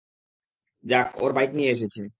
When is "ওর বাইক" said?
1.23-1.51